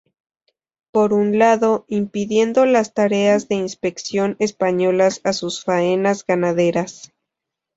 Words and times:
Por 0.91 1.13
un 1.13 1.37
lado, 1.37 1.85
impidiendo 1.87 2.65
las 2.65 2.95
tareas 2.95 3.47
de 3.49 3.53
inspección 3.57 4.35
españolas 4.39 5.21
a 5.23 5.31
sus 5.31 5.63
faenas 5.63 6.25
ganaderas. 6.25 7.11